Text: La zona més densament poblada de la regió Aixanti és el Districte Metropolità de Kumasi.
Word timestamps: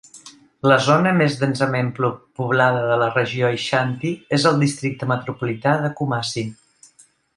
La 0.69 0.77
zona 0.85 1.09
més 1.17 1.35
densament 1.41 1.91
poblada 1.99 2.79
de 2.93 2.97
la 3.03 3.09
regió 3.11 3.49
Aixanti 3.51 4.15
és 4.39 4.47
el 4.53 4.59
Districte 4.65 5.11
Metropolità 5.13 5.77
de 5.85 5.93
Kumasi. 6.01 6.49